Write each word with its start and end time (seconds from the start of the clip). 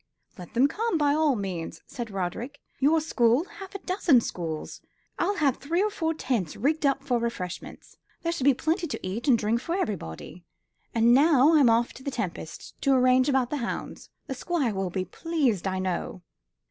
"Let 0.35 0.55
them 0.55 0.67
come, 0.67 0.97
by 0.97 1.13
all 1.13 1.35
means," 1.35 1.83
said 1.85 2.09
Roderick; 2.09 2.59
"your 2.79 2.99
school 3.01 3.43
half 3.43 3.75
a 3.75 3.77
dozen 3.77 4.19
schools. 4.19 4.81
I'll 5.19 5.35
have 5.35 5.57
three 5.57 5.83
or 5.83 5.91
four 5.91 6.15
tents 6.15 6.55
rigged 6.55 6.87
up 6.87 7.03
for 7.03 7.19
refreshments. 7.19 7.97
There 8.23 8.31
shall 8.31 8.45
be 8.45 8.55
plenty 8.55 8.87
to 8.87 9.07
eat 9.07 9.27
and 9.27 9.37
drink 9.37 9.59
for 9.61 9.75
everybody. 9.75 10.43
And 10.95 11.13
now 11.13 11.53
I'm 11.53 11.69
off 11.69 11.93
to 11.93 12.03
the 12.03 12.09
Tempests' 12.09 12.73
to 12.81 12.93
arrange 12.95 13.29
about 13.29 13.51
the 13.51 13.57
hounds. 13.57 14.09
The 14.25 14.33
Squire 14.33 14.73
will 14.73 14.89
be 14.89 15.05
pleased, 15.05 15.67
I 15.67 15.77
know." 15.77 16.23